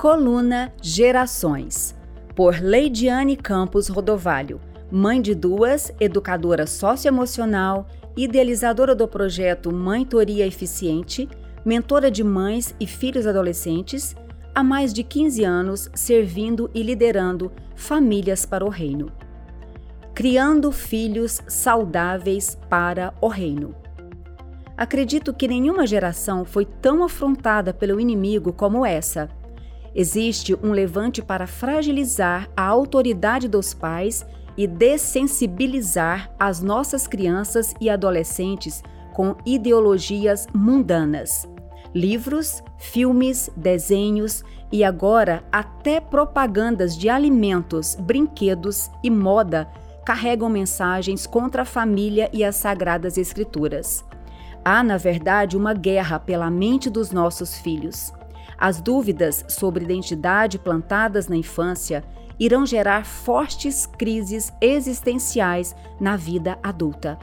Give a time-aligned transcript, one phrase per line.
[0.00, 1.94] Coluna Gerações,
[2.34, 4.58] por Leidiane Campos Rodovalho,
[4.90, 11.28] mãe de duas, educadora socioemocional, idealizadora do projeto Mãe Toria Eficiente,
[11.66, 14.16] mentora de mães e filhos adolescentes,
[14.54, 19.12] há mais de 15 anos servindo e liderando famílias para o reino.
[20.14, 23.74] Criando filhos saudáveis para o reino.
[24.78, 29.28] Acredito que nenhuma geração foi tão afrontada pelo inimigo como essa.
[29.94, 34.24] Existe um levante para fragilizar a autoridade dos pais
[34.56, 38.82] e dessensibilizar as nossas crianças e adolescentes
[39.12, 41.48] com ideologias mundanas.
[41.94, 49.68] Livros, filmes, desenhos e agora até propagandas de alimentos, brinquedos e moda
[50.04, 54.04] carregam mensagens contra a família e as sagradas escrituras.
[54.64, 58.12] Há, na verdade, uma guerra pela mente dos nossos filhos.
[58.60, 62.04] As dúvidas sobre identidade plantadas na infância
[62.38, 67.18] irão gerar fortes crises existenciais na vida adulta.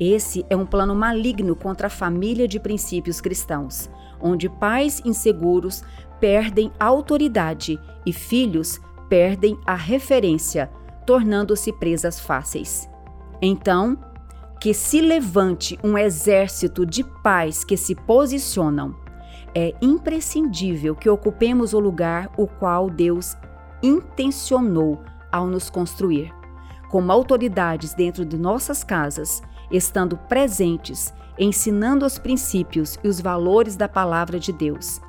[0.00, 3.88] Esse é um plano maligno contra a família de princípios cristãos,
[4.20, 5.84] onde pais inseguros
[6.18, 10.68] perdem autoridade e filhos perdem a referência,
[11.06, 12.88] tornando-se presas fáceis.
[13.40, 13.98] Então,
[14.60, 19.01] que se levante um exército de pais que se posicionam.
[19.54, 23.36] É imprescindível que ocupemos o lugar o qual Deus
[23.82, 26.32] intencionou ao nos construir.
[26.90, 33.88] Como autoridades dentro de nossas casas, estando presentes, ensinando os princípios e os valores da
[33.88, 35.00] palavra de Deus.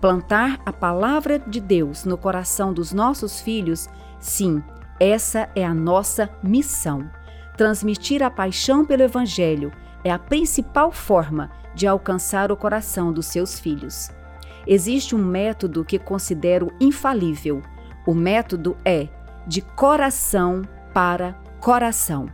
[0.00, 4.62] Plantar a palavra de Deus no coração dos nossos filhos, sim,
[4.98, 7.10] essa é a nossa missão.
[7.56, 9.72] Transmitir a paixão pelo Evangelho
[10.04, 14.10] é a principal forma de alcançar o coração dos seus filhos.
[14.66, 17.62] Existe um método que considero infalível.
[18.06, 19.08] O método é
[19.46, 20.62] de coração
[20.92, 22.28] para coração.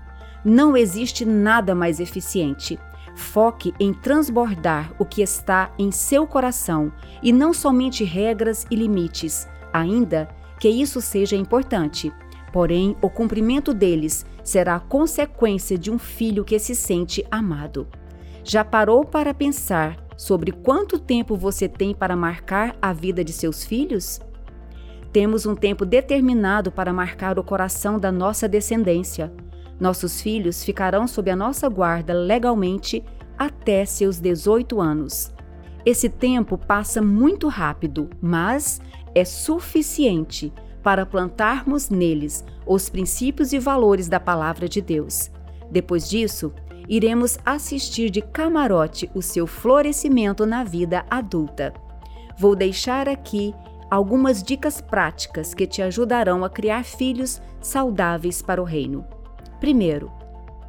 [0.44, 2.78] Não existe nada mais eficiente.
[3.14, 9.48] Foque em transbordar o que está em seu coração e não somente regras e limites,
[9.72, 10.28] ainda
[10.60, 12.12] que isso seja importante.
[12.56, 17.86] Porém, o cumprimento deles será a consequência de um filho que se sente amado.
[18.42, 23.62] Já parou para pensar sobre quanto tempo você tem para marcar a vida de seus
[23.62, 24.20] filhos?
[25.12, 29.30] Temos um tempo determinado para marcar o coração da nossa descendência.
[29.78, 33.04] Nossos filhos ficarão sob a nossa guarda legalmente
[33.36, 35.30] até seus 18 anos.
[35.84, 38.80] Esse tempo passa muito rápido, mas
[39.14, 40.54] é suficiente
[40.86, 45.32] para plantarmos neles os princípios e valores da Palavra de Deus.
[45.68, 46.52] Depois disso,
[46.88, 51.74] iremos assistir de camarote o seu florescimento na vida adulta.
[52.38, 53.52] Vou deixar aqui
[53.90, 59.04] algumas dicas práticas que te ajudarão a criar filhos saudáveis para o reino.
[59.58, 60.12] Primeiro,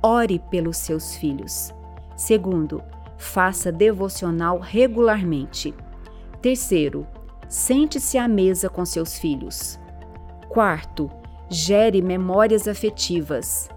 [0.02, 1.72] ore pelos seus filhos.
[2.16, 2.82] Segundo,
[3.20, 5.76] faça devocional regularmente.
[6.42, 7.06] Terceiro,
[7.48, 9.80] sente-se à mesa com seus filhos.
[10.50, 11.10] Quarto,
[11.50, 13.70] gere memórias afetivas.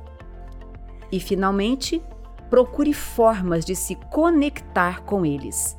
[1.11, 2.03] E, finalmente,
[2.49, 5.77] procure formas de se conectar com eles.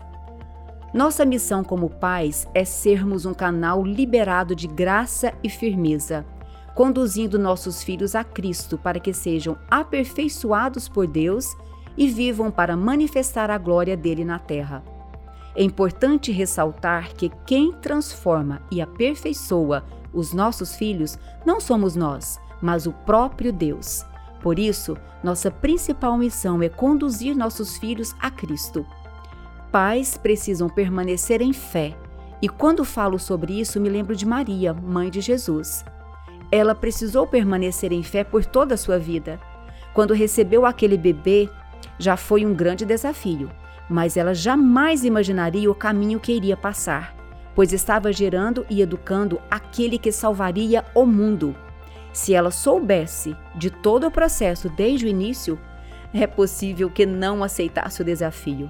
[0.94, 6.26] Nossa missão como pais é sermos um canal liberado de graça e firmeza,
[6.76, 11.56] conduzindo nossos filhos a Cristo para que sejam aperfeiçoados por Deus
[11.98, 14.84] e vivam para manifestar a glória dele na terra.
[15.56, 22.86] É importante ressaltar que quem transforma e aperfeiçoa os nossos filhos não somos nós, mas
[22.86, 24.06] o próprio Deus.
[24.42, 28.86] Por isso, nossa principal missão é conduzir nossos filhos a Cristo.
[29.72, 31.96] Pais precisam permanecer em fé,
[32.42, 35.86] e quando falo sobre isso, me lembro de Maria, mãe de Jesus.
[36.52, 39.40] Ela precisou permanecer em fé por toda a sua vida.
[39.94, 41.50] Quando recebeu aquele bebê,
[42.00, 43.50] já foi um grande desafio,
[43.92, 47.22] mas ela jamais imaginaria o caminho que iria passar
[47.56, 51.56] pois estava gerando e educando aquele que salvaria o mundo.
[52.14, 55.60] Se ela soubesse de todo o processo desde o início,
[56.14, 58.70] é possível que não aceitasse o desafio.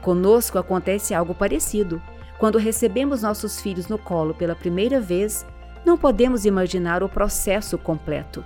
[0.00, 2.02] Conosco acontece algo parecido.
[2.38, 5.46] Quando recebemos nossos filhos no colo pela primeira vez,
[5.84, 8.44] não podemos imaginar o processo completo.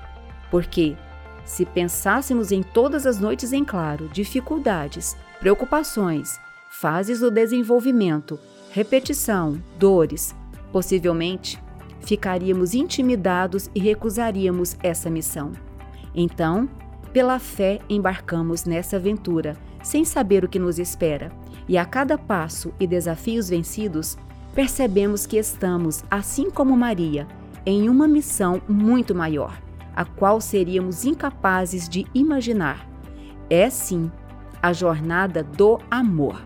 [0.51, 0.97] Porque,
[1.45, 6.39] se pensássemos em todas as noites em claro, dificuldades, preocupações,
[6.71, 8.39] fases do desenvolvimento
[8.77, 10.37] repetição, dores,
[10.71, 11.59] possivelmente
[12.01, 15.53] ficaríamos intimidados e recusaríamos essa missão.
[16.15, 16.69] Então,
[17.11, 21.33] pela fé, embarcamos nessa aventura, sem saber o que nos espera,
[21.67, 24.19] e a cada passo e desafios vencidos,
[24.55, 27.27] percebemos que estamos, assim como Maria,
[27.65, 29.59] em uma missão muito maior,
[29.95, 32.87] a qual seríamos incapazes de imaginar.
[33.49, 34.13] É sim
[34.63, 36.43] a jornada do amor.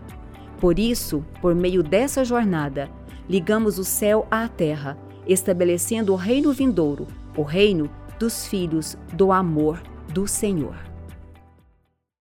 [0.59, 2.89] Por isso, por meio dessa jornada,
[3.29, 4.97] ligamos o céu à terra,
[5.27, 10.90] estabelecendo o reino vindouro, o reino dos filhos do amor do Senhor.